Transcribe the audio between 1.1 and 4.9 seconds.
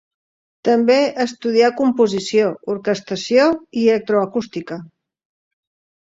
estudià composició, orquestració i electroacústica.